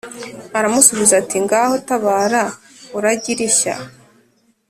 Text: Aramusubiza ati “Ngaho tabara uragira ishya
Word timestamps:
Aramusubiza 0.57 1.13
ati 1.21 1.37
“Ngaho 1.45 1.73
tabara 1.87 2.43
uragira 2.97 3.41
ishya 3.49 3.75